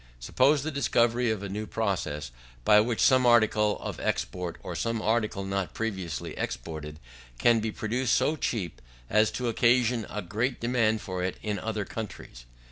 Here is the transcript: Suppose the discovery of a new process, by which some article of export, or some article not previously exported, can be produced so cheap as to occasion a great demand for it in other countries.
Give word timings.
Suppose 0.19 0.63
the 0.63 0.71
discovery 0.71 1.29
of 1.29 1.43
a 1.43 1.47
new 1.47 1.67
process, 1.67 2.31
by 2.65 2.79
which 2.79 2.99
some 2.99 3.23
article 3.23 3.77
of 3.79 3.99
export, 3.99 4.57
or 4.63 4.75
some 4.75 4.99
article 4.99 5.45
not 5.45 5.75
previously 5.75 6.35
exported, 6.39 6.99
can 7.37 7.59
be 7.59 7.71
produced 7.71 8.15
so 8.15 8.35
cheap 8.35 8.81
as 9.11 9.29
to 9.33 9.47
occasion 9.47 10.07
a 10.09 10.23
great 10.23 10.59
demand 10.59 11.01
for 11.01 11.23
it 11.23 11.37
in 11.43 11.59
other 11.59 11.85
countries. 11.85 12.47